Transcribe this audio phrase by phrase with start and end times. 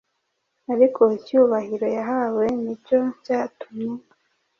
[0.73, 3.93] Ariko icyubahiro yahawe ni cyo cyatumye